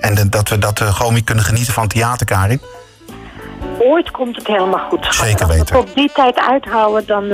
en 0.00 0.26
dat 0.30 0.48
we 0.48 0.58
dat 0.58 0.80
gewoon 0.80 1.12
weer 1.12 1.24
kunnen 1.24 1.44
genieten 1.44 1.72
van 1.72 1.88
theater, 1.88 2.26
Karin. 2.26 2.60
Ooit 3.78 4.10
komt 4.10 4.36
het 4.36 4.46
helemaal 4.46 4.86
goed. 4.88 5.04
schat. 5.04 5.26
Zeker 5.26 5.40
Als 5.46 5.50
we 5.52 5.58
weten. 5.58 5.76
het 5.76 5.88
op 5.88 5.94
die 5.94 6.10
tijd 6.14 6.38
uithouden, 6.38 7.06
dan 7.06 7.30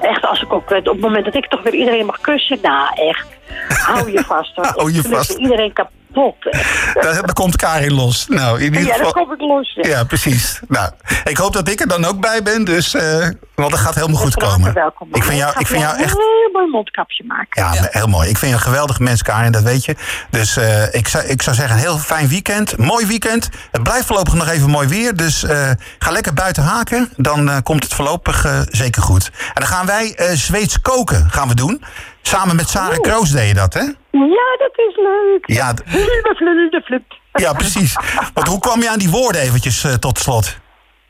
echt 0.00 0.26
als 0.26 0.42
ik 0.42 0.52
ook, 0.52 0.70
op 0.70 0.84
het 0.84 1.00
moment 1.00 1.24
dat 1.24 1.34
ik 1.34 1.46
toch 1.48 1.62
weer 1.62 1.74
iedereen 1.74 2.06
mag 2.06 2.20
kussen, 2.20 2.58
nou 2.62 2.88
echt, 3.08 3.26
hou 3.68 4.12
je 4.12 4.24
vast. 4.26 4.56
hoor. 4.56 4.66
Hou 4.76 4.92
je 4.92 5.02
vast. 5.02 5.30
Iedereen 5.30 5.72
kapot. 5.72 5.88
Daar, 6.94 7.14
daar 7.14 7.32
komt 7.32 7.56
Karin 7.56 7.92
los. 7.92 8.26
Nou, 8.28 8.58
in 8.58 8.64
ieder 8.64 8.80
Ja, 8.80 8.86
dan 8.86 9.06
geval. 9.06 9.12
kom 9.12 9.32
ik 9.32 9.40
los. 9.40 9.74
ja. 9.74 9.88
Ja, 9.88 10.04
precies. 10.04 10.60
Nou, 10.68 10.90
ik 11.24 11.36
hoop 11.36 11.52
dat 11.52 11.68
ik 11.68 11.80
er 11.80 11.88
dan 11.88 12.04
ook 12.04 12.20
bij 12.20 12.42
ben, 12.42 12.64
dus, 12.64 12.94
eh, 12.94 13.28
want 13.54 13.70
dat 13.70 13.80
gaat 13.80 13.94
helemaal 13.94 14.20
goed 14.20 14.34
komen. 14.34 14.74
welkom. 14.74 15.08
Ik 15.12 15.24
vind 15.24 15.38
jou, 15.38 15.54
ik 15.58 15.66
vind 15.66 15.80
jou 15.82 15.94
een 15.96 16.02
echt 16.02 16.16
heel 16.16 16.50
mooi 16.52 16.70
mondkapje 16.70 17.24
maken. 17.26 17.62
Ja, 17.62 17.88
heel 17.90 18.06
mooi. 18.06 18.28
Ik 18.28 18.38
vind 18.38 18.50
je 18.50 18.56
een 18.56 18.62
geweldig 18.64 18.98
mens, 18.98 19.22
Karin, 19.22 19.52
dat 19.52 19.62
weet 19.62 19.84
je. 19.84 19.96
Dus 20.30 20.56
eh, 20.56 20.94
ik, 20.94 21.08
zou, 21.08 21.24
ik 21.24 21.42
zou 21.42 21.56
zeggen, 21.56 21.74
een 21.76 21.82
heel 21.82 21.98
fijn 21.98 22.28
weekend. 22.28 22.76
Mooi 22.76 23.06
weekend. 23.06 23.48
Het 23.70 23.82
blijft 23.82 24.06
voorlopig 24.06 24.34
nog 24.34 24.48
even 24.48 24.70
mooi 24.70 24.88
weer. 24.88 25.16
Dus 25.16 25.44
eh, 25.44 25.70
ga 25.98 26.10
lekker 26.10 26.34
buiten 26.34 26.62
haken. 26.62 27.12
Dan 27.16 27.62
komt 27.62 27.82
het 27.84 27.94
voorlopig 27.94 28.64
zeker 28.70 29.02
goed. 29.02 29.30
En 29.36 29.50
dan 29.54 29.66
gaan 29.66 29.86
wij 29.86 30.16
Zweeds 30.34 30.80
koken 30.80 31.30
gaan 31.30 31.48
we 31.48 31.54
doen. 31.54 31.82
Samen 32.30 32.56
met 32.56 32.68
Sarah 32.68 33.00
Kroos 33.00 33.30
deed 33.30 33.48
je 33.48 33.54
dat, 33.54 33.74
hè? 33.74 33.80
Ja, 34.10 34.56
dat 34.58 34.72
is 34.74 34.96
leuk. 34.96 35.42
Ja. 35.46 35.74
Ja, 37.32 37.52
precies. 37.52 37.96
Want 38.34 38.48
hoe 38.48 38.58
kwam 38.58 38.80
je 38.80 38.90
aan 38.90 38.98
die 38.98 39.10
woorden 39.10 39.40
eventjes 39.40 39.84
uh, 39.84 39.92
tot 39.92 40.18
slot? 40.18 40.56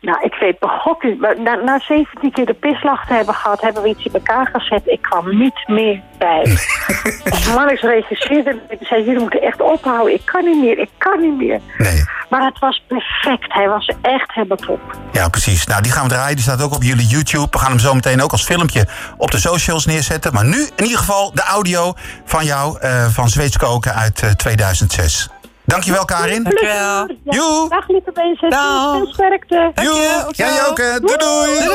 Nou, 0.01 0.19
ik 0.23 0.35
weet 0.35 0.59
begot 0.59 1.03
niet. 1.03 1.21
Na, 1.39 1.55
na 1.55 1.79
17 1.79 2.33
keer 2.33 2.47
de 2.47 2.55
pislag 2.55 3.07
te 3.07 3.13
hebben 3.13 3.35
gehad, 3.35 3.61
hebben 3.61 3.83
we 3.83 3.89
iets 3.89 4.05
in 4.05 4.13
elkaar 4.13 4.51
gezet. 4.53 4.83
Ik 4.85 5.03
kwam 5.03 5.39
niet 5.39 5.69
meer 5.69 6.01
bij. 6.19 6.59
Marx 7.55 7.81
regisseerde, 7.81 8.61
zei 8.81 9.05
jullie 9.05 9.21
moeten 9.21 9.43
echt 9.43 9.61
ophouden. 9.61 10.15
Ik 10.15 10.23
kan 10.25 10.45
niet 10.45 10.63
meer, 10.63 10.79
ik 10.79 10.91
kan 10.99 11.21
niet 11.21 11.37
meer. 11.37 11.61
Nee. 11.79 12.05
Maar 12.31 12.45
het 12.45 12.59
was 12.59 12.85
perfect. 12.87 13.53
Hij 13.53 13.69
was 13.69 13.93
echt 14.03 14.33
helemaal 14.33 14.57
top. 14.57 14.81
Ja, 15.13 15.29
precies. 15.29 15.67
Nou, 15.67 15.83
die 15.83 15.93
gaan 15.93 16.03
we 16.03 16.09
draaien. 16.09 16.35
Die 16.35 16.45
staat 16.45 16.63
ook 16.63 16.75
op 16.75 16.83
jullie 16.83 17.07
YouTube. 17.07 17.47
We 17.51 17.59
gaan 17.59 17.71
hem 17.71 17.79
zo 17.79 17.95
meteen 17.95 18.23
ook 18.23 18.33
als 18.33 18.45
filmpje 18.45 18.87
op 19.17 19.31
de 19.31 19.39
socials 19.39 19.87
neerzetten. 19.87 20.33
Maar 20.33 20.45
nu 20.45 20.69
in 20.77 20.85
ieder 20.85 20.99
geval 20.99 21.31
de 21.35 21.43
audio 21.43 21.93
van 22.25 22.45
jou, 22.45 22.79
uh, 22.83 23.07
van 23.07 23.29
Zweeds 23.29 23.57
koken 23.57 23.95
uit 23.95 24.23
uh, 24.23 24.31
2006. 24.31 25.29
Dankjewel, 25.71 26.05
Karin. 26.05 26.43
Dankjewel. 26.43 27.07
Joe. 27.25 27.69
Dag, 27.69 27.89
lieve 27.89 28.11
mensen. 28.15 28.51
Dag. 28.51 28.93
Veel 28.93 29.07
sterkte. 29.13 29.73
Joe. 29.75 30.25
Jij 30.31 30.67
ook. 30.69 30.77
Doei, 30.77 31.17
doei. 31.17 31.69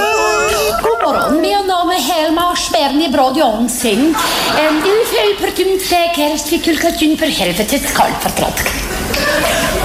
God 0.81 1.01
morgon. 1.01 1.39
Mijn 1.39 1.65
naam 1.65 1.91
is 1.91 2.11
Helma 2.11 2.55
Sperni 2.55 3.09
Brod 3.09 3.35
Jansson. 3.35 4.15
En 4.57 4.75
u 4.85 5.17
helpertum 5.17 5.79
säkerst 5.79 6.49
vi 6.49 6.59
kulkatun 6.59 7.17
för 7.17 7.37
helvetet 7.37 7.91
kalvertrott. 7.91 8.61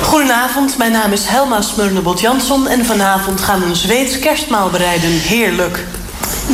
Goedenavond, 0.02 0.78
mijn 0.78 0.92
naam 0.92 1.12
is 1.12 1.26
Helma 1.26 1.60
Smurnebot 1.60 2.20
Jansson 2.20 2.68
en 2.68 2.84
vanavond 2.84 3.40
gaan 3.40 3.60
we 3.60 3.66
een 3.66 3.76
Zweeds 3.76 4.18
kerstmaal 4.18 4.70
bereiden. 4.70 5.10
Heerlijk. 5.10 5.84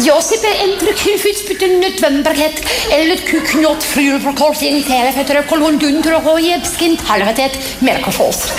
Jag 0.05 0.23
sitter 0.23 0.49
en 0.49 0.79
tryckhuvudsbyten 0.79 1.81
nödvändighet 1.81 2.61
eller 2.91 3.17
kuknott 3.17 3.83
frurförkors 3.83 4.63
in 4.63 4.83
helvetet 4.83 5.39
och 5.39 5.49
kolondunder 5.49 6.29
och 6.29 6.41
jebskint 6.41 7.01
helvetet 7.01 7.59
melkofos. 7.79 8.53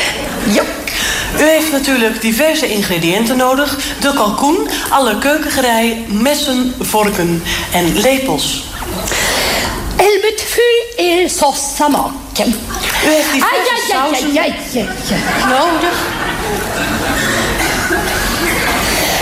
Ja. 0.55 0.63
U 1.39 1.43
heeft 1.43 1.71
natuurlijk 1.71 2.21
diverse 2.21 2.67
ingrediënten 2.67 3.37
nodig. 3.37 3.69
De 4.01 4.13
kalkoen, 4.13 4.69
alle 4.89 5.17
keukengerei, 5.21 6.05
messen, 6.07 6.73
vorken 6.79 7.43
en 7.73 7.93
lepels. 8.01 8.63
Helmet 9.97 10.41
fyll 10.41 11.05
er 11.05 11.29
sosamaken. 11.29 12.55
U 13.05 13.09
heeft 13.09 13.33
diverse 13.33 13.75
sausen 13.87 14.33
nodig. 15.49 15.93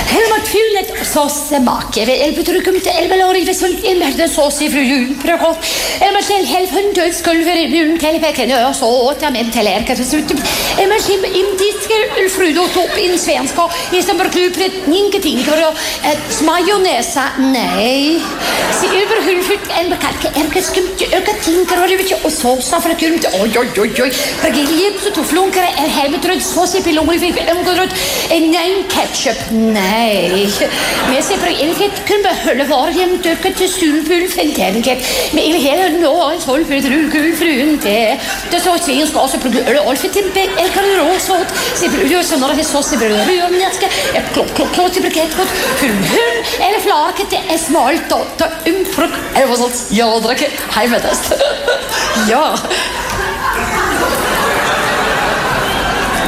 Helmet 0.05 0.47
fyll 0.47 0.75
et 0.79 0.91
sossemaker, 1.15 2.09
elbetryckmt, 2.09 2.87
elbelorifesult, 2.91 3.83
elmärtensås 3.87 4.61
i 4.61 4.69
fru 4.71 4.81
julprokop, 4.83 5.57
elmarskell 6.03 6.45
helfhundödskulver, 6.49 7.61
munkelpäcken, 7.71 8.51
ösåta, 8.51 9.29
mentelerkatesutut, 9.31 10.41
elmarskell 10.81 11.25
indisker, 11.41 12.01
ulfrudotop, 12.23 12.97
insvenska, 13.05 13.69
isamburklupret, 13.91 14.87
ninketinker, 14.87 15.63
majonnäsa. 16.45 17.23
nej. 17.37 18.21
Se 18.81 18.87
överhulfut, 18.87 19.69
elbekalke, 19.79 20.27
erkeskumt, 20.35 21.01
ökatinker, 21.13 21.75
och 22.25 22.31
såsa, 22.31 22.81
frakulmt, 22.81 23.25
oj, 23.41 23.59
oj, 23.59 23.69
oj, 23.77 24.01
oj, 24.03 24.11
fragiljet, 24.41 25.13
toflunkare, 25.15 25.69
elhelmetröd, 25.85 26.43
sås 26.43 26.75
i 26.75 26.83
pilorifik, 26.83 27.35
En 28.29 28.51
nej, 28.51 28.85
ketchup, 28.89 29.37
nej. 29.51 30.49
Men 31.09 31.23
se 31.23 31.37
för 31.37 31.63
ilfet 31.63 32.05
kun 32.07 32.23
behålla 32.23 32.63
var 32.63 32.87
hem 32.87 33.17
döka 33.17 33.51
till 33.51 33.73
sulpul 33.73 34.29
fentenket. 34.29 34.97
Men 35.31 35.43
il 35.43 35.55
hela 35.61 35.89
nå 35.89 36.29
en 36.29 36.41
sol 36.41 36.65
för 36.65 36.81
drulkul 36.81 37.35
frun 37.35 37.79
det. 37.83 38.19
Det 38.51 38.59
så 38.59 38.77
tvin 38.77 39.07
ska 39.07 39.27
så 39.27 39.37
plugga 39.37 39.81
olfet 39.81 40.13
tempe 40.13 40.39
el 40.39 40.69
kan 40.69 40.85
rosot. 40.99 41.47
Se 41.75 41.89
för 41.89 42.05
ulö 42.05 42.23
så 42.23 42.37
några 42.37 42.63
sås 42.63 42.93
i 42.93 42.97
bröd 42.97 43.27
römnäska. 43.27 43.85
Ett 44.13 44.33
klock 44.33 44.55
klock 44.55 44.73
klock 44.73 44.97
i 44.97 45.01
brikettgott. 45.01 45.49
Hum 45.81 45.89
hum 45.89 46.37
eller 46.59 46.79
flaket 46.79 47.29
det 47.29 47.53
är 47.53 47.57
smalt 47.57 48.11
och 48.11 48.27
ta 48.37 48.45
umfruk. 48.65 49.11
Eller 49.35 49.47
vad 49.47 49.57
sånt. 49.57 49.85
Jag 49.89 50.23
dricker 50.23 50.49
heimetest. 50.69 51.33
Ja. 52.29 52.57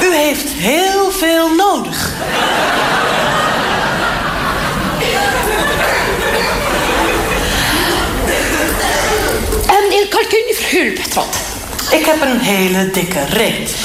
U 0.01 0.13
heeft 0.13 0.53
heel 0.53 1.11
veel 1.21 1.49
nodig. 1.49 1.93
Ik 11.91 12.05
heb 12.05 12.21
een 12.21 12.39
hele 12.39 12.91
dikke 12.91 13.25
reet. 13.29 13.75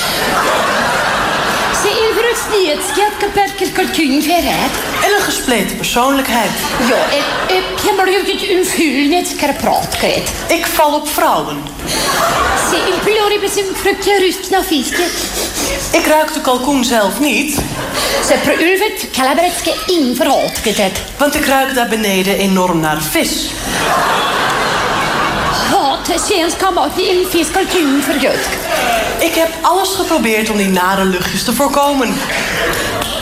Il 1.84 2.14
bruk 2.14 2.36
snietskat 2.48 3.16
kaperkel 3.18 3.68
kalkun 3.72 4.22
ferret. 4.22 4.74
En 5.04 5.10
een 5.16 5.22
gespleten 5.22 5.76
persoonlijkheid. 5.76 6.50
Ja, 6.88 7.04
ik, 7.56 7.64
heb 7.86 7.96
maar 7.96 8.08
ut 8.08 8.48
een 8.50 8.64
fulnet 8.64 9.34
karapratgret. 9.36 10.30
Ik 10.48 10.66
val 10.66 10.94
op 10.94 11.08
vrouwen. 11.08 11.56
Se 12.70 12.76
il 12.76 12.98
plori 13.04 13.38
besim 13.40 13.64
frukja 13.74 14.18
ruskna 14.18 14.62
fiske. 14.62 15.02
Ik 15.92 16.06
ruik 16.06 16.34
de 16.34 16.40
kalkoen 16.40 16.84
zelf 16.84 17.20
niet, 17.20 17.58
Se 18.26 18.34
pro 18.42 18.52
ulvet 18.52 19.10
kalabretske 19.12 19.74
inför 19.86 20.26
hatgetet. 20.26 21.00
want 21.16 21.34
ik 21.34 21.46
ruik 21.46 21.74
daar 21.74 21.88
beneden 21.88 22.38
enorm 22.38 22.80
naar 22.80 23.02
vis. 23.02 23.50
Fisk 27.30 27.52
kalkun 27.52 28.02
för 28.02 28.14
gött. 28.14 28.48
Ik 29.20 29.34
heb 29.34 29.48
alles 29.60 29.94
geprobeerd 29.94 30.50
om 30.50 30.56
die 30.56 30.68
nare 30.68 31.04
luchtjes 31.04 31.44
te 31.44 31.52
voorkomen. 31.52 32.14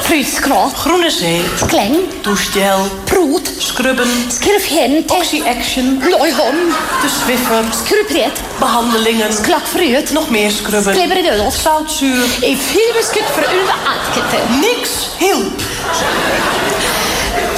Fryskrat, 0.02 0.74
Groene 0.74 1.10
zee, 1.10 1.42
kläng, 1.68 1.96
douchegel, 2.22 2.80
prot, 3.04 3.50
scrubben, 3.58 4.08
skrufhente, 4.28 5.14
oxy-action, 5.14 6.02
lojhon, 6.10 6.54
de 7.02 7.08
Swiffer, 7.08 7.64
skrupret, 7.84 8.40
behandelingen, 8.58 9.42
klackfröet, 9.42 10.12
nog 10.12 10.30
meer 10.30 10.50
scrubben, 10.50 11.22
dödos. 11.22 11.62
zoutzuur. 11.62 12.24
I 12.42 12.56
filbeskut 12.56 13.28
för 13.34 13.44
ulva 13.58 13.74
altkete. 13.92 14.42
Niks 14.60 15.08
hielp. 15.18 15.62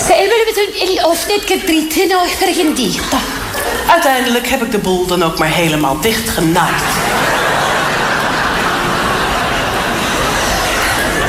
Se 0.07 0.13
elbele 0.13 0.45
betun 0.45 0.89
il 0.89 1.05
ofnet 1.05 1.49
gedritten 1.49 2.17
och 2.17 2.43
vergendita. 2.43 3.42
Uiteindelijk 3.91 4.49
heb 4.49 4.63
ik 4.63 4.71
de 4.71 4.79
boel 4.79 5.07
dan 5.07 5.23
ook 5.23 5.39
maar 5.39 5.49
helemaal 5.49 6.01
dicht 6.01 6.29
genaaid. 6.29 6.83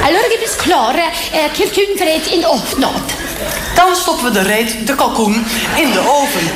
Allora 0.04 0.28
che 0.30 0.38
bis 0.40 0.56
klara 0.56 1.08
eh, 1.32 1.40
kalkun 1.58 1.98
för 1.98 2.08
ett 2.08 2.26
in 2.26 2.48
offnat. 2.48 3.14
Dan 3.76 3.96
stoppen 3.96 4.26
we 4.26 4.32
de 4.32 4.42
reet, 4.42 4.88
de 4.88 4.96
kalkoen, 4.96 5.46
in 5.76 5.92
de 5.92 6.00
oven. 6.00 6.50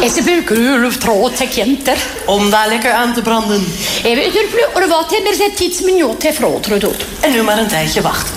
Es 0.00 0.16
är 0.16 0.22
bulkur 0.22 0.86
och 0.86 1.00
tråd 1.00 1.36
till 1.36 1.48
kenter. 1.48 1.98
Om 2.26 2.50
daar 2.50 2.68
lekker 2.68 2.92
aan 2.92 3.14
te 3.14 3.22
branden. 3.22 3.66
Even 4.04 5.34
sett 5.36 5.56
tidsminut 5.56 6.20
till 6.20 6.32
från 6.32 6.60
tror 6.60 6.78
du. 6.78 6.90
En 7.20 7.32
nu 7.32 7.42
maar 7.42 7.58
een 7.58 7.68
tijdje 7.68 8.00
wachten. 8.00 8.34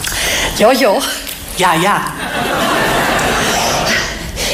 Ja, 0.58 0.72
ja. 0.72 1.02
Ja, 1.56 1.74
ja. 1.74 2.02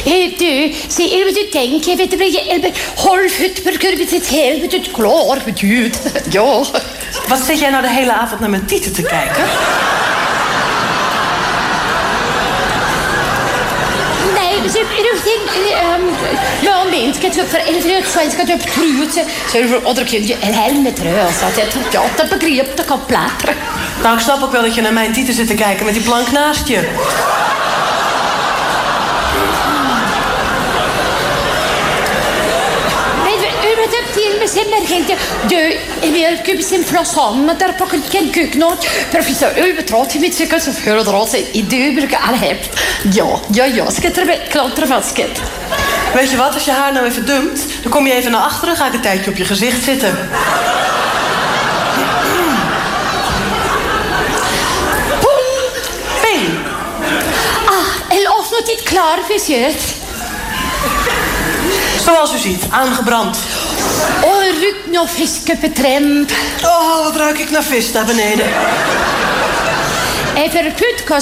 Du, 0.08 0.74
se 0.88 1.04
er 1.04 1.26
du 1.36 1.44
tänker, 1.52 1.98
vet 1.98 2.12
du, 2.12 2.72
håll 2.96 3.30
fut 3.30 3.64
per 3.64 3.78
kurbet 3.78 4.14
ett 4.14 4.30
helvete 4.32 4.78
ut 4.78 4.94
klar 4.94 5.42
för 5.44 5.52
Gud. 5.52 6.00
Ja. 6.32 6.64
Wat 7.28 7.40
zit 7.46 7.60
jij 7.60 7.70
nou 7.70 7.82
de 7.82 7.90
hele 7.90 8.14
avond 8.14 8.40
naar 8.40 8.50
mijn 8.50 8.66
tieten 8.66 8.94
te 8.94 9.02
kijken? 9.02 9.44
Ehm, 15.74 16.02
ja, 16.62 16.84
minska 16.92 17.30
typ 17.30 17.50
för 17.50 17.58
eller 17.58 17.82
för 18.02 18.12
svenska 18.12 18.46
typ 18.46 18.62
trut 18.62 19.14
så 19.14 19.22
så 19.52 19.58
är 19.58 19.64
det 19.64 19.78
och 19.78 19.96
det 19.96 20.06
kunde 20.06 20.34
en 20.34 20.54
helmet 20.54 21.00
röd 21.00 21.34
så 21.40 21.46
att 21.46 21.58
jag 21.58 21.72
tror 21.72 21.84
jag 21.92 22.06
att 22.06 22.18
det 22.18 22.40
begrep 22.40 22.78
det 22.78 22.84
kan 22.84 23.00
plättra. 23.08 23.54
Nou, 24.04 24.16
ik 24.16 24.22
snap 24.22 24.44
ook 24.44 24.52
wel 24.52 24.62
dat 24.62 24.76
je 24.76 24.82
naar 24.82 24.94
mijn 24.94 25.14
tieten 25.14 25.34
zit 25.34 25.48
te 25.48 25.54
kijken 25.54 25.86
met 25.86 25.94
die 25.94 26.04
plank 26.04 26.32
naast 26.32 26.68
je. 26.68 26.90
Väl 36.12 36.38
kubb 36.46 36.64
sin 36.64 36.84
flassan 36.84 37.46
med 37.46 37.58
där 37.58 37.74
på 37.74 37.86
kan 37.86 38.30
kuknot 38.30 38.88
professor 39.12 39.50
Ulvetra 39.58 40.06
till 40.06 40.22
mitt 40.22 40.36
så 40.64 40.72
föredrar 40.72 41.26
sig 41.26 41.50
i 41.54 41.62
du 41.62 41.92
brukar 41.92 42.20
alla 42.28 42.38
häft. 42.38 42.80
Ja, 43.14 43.42
ja, 43.54 43.66
ja, 43.66 43.92
ska 43.92 44.10
tra 44.10 44.36
klantra 44.50 44.86
vasket. 44.86 45.42
Weet 46.14 46.32
je 46.32 46.38
wat, 46.38 46.54
als 46.54 46.66
je 46.66 46.72
haar 46.72 46.94
nou 46.94 47.06
even 47.06 47.26
dumpt, 47.26 47.62
dan 47.82 47.92
kom 47.92 48.08
je 48.08 48.14
even 48.14 48.32
naar 48.32 48.42
achteren, 48.42 48.76
ga 48.76 48.88
ik 48.88 48.94
een 48.94 49.02
tijdje 49.02 49.32
op 49.32 49.38
je 49.38 49.46
gezicht 49.46 49.84
zitten. 49.84 50.30
Ping! 56.22 56.60
Ah, 57.66 58.18
el 58.18 58.32
osnot 58.40 58.66
dit 58.66 58.84
klar 58.84 59.20
för 59.28 59.40
sjöt. 59.40 59.96
Zoals 62.04 62.34
u 62.34 62.38
ziet, 62.38 62.64
aangebrand. 62.70 63.38
Och, 64.22 64.42
ruik 64.62 64.76
nog 64.92 65.10
op 65.52 65.62
het 65.62 65.76
tramp. 65.76 66.32
Oh, 66.64 67.04
wat 67.04 67.16
ruik 67.16 67.40
ik 67.40 67.50
naar 67.52 67.64
vis 67.64 67.92
daar 67.92 68.06
beneden. 68.06 68.46
En 70.36 70.52
för 70.52 70.74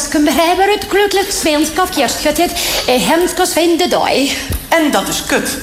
kan 0.10 0.24
behöver 0.24 0.74
ett 0.74 0.86
glögligt 0.90 1.34
svenska 1.34 1.88
fjärskottet 1.88 2.52
hemska 2.88 3.46
svinde 3.46 3.88
dag. 3.88 4.38
En 4.70 4.92
dat 4.92 5.08
is 5.08 5.24
kut. 5.28 5.58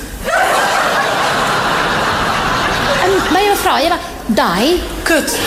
Maar 3.30 3.40
jag 3.40 3.58
frågar 3.58 3.88
vad 3.88 4.36
dag? 4.36 4.80
Kut. 5.04 5.38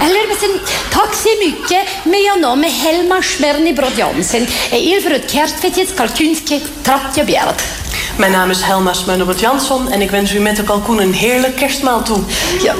Eller 0.00 0.40
sen, 0.40 0.60
tack 0.92 1.14
så 1.14 1.28
mycket 1.46 1.88
med 2.04 2.20
jag 2.20 2.40
nå 2.40 2.56
med 2.56 2.70
Helma 2.70 3.22
Smerny 3.22 3.72
Brod 3.72 3.98
Jansen. 3.98 4.46
Il 4.72 5.02
för 5.02 5.10
ett 5.10 5.30
kerstfetjes 5.30 5.92
kalkunske 5.96 6.60
trappje 6.82 7.24
bjärd. 7.24 7.79
Mijn 8.18 8.32
naam 8.32 8.50
is 8.50 8.62
Helma 8.62 8.92
Smeunerbert 8.92 9.40
Jansson 9.40 9.88
en 9.90 10.00
ik 10.00 10.10
wens 10.10 10.34
u 10.34 10.40
met 10.40 10.56
de 10.56 10.62
kalkoen 10.62 11.00
een 11.00 11.12
heerlijk 11.12 11.56
kerstmaal 11.56 12.02
toe. 12.02 12.18
Ja. 12.62 12.74